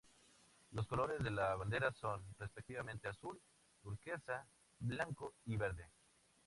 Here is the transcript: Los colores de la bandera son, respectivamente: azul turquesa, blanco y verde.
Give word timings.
Los 0.71 0.87
colores 0.87 1.23
de 1.23 1.29
la 1.29 1.53
bandera 1.53 1.91
son, 1.91 2.23
respectivamente: 2.39 3.07
azul 3.07 3.39
turquesa, 3.83 4.47
blanco 4.79 5.35
y 5.45 5.57
verde. 5.57 5.91